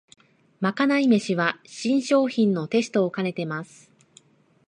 [0.59, 3.91] まかない飯は新商品のテストをかねてます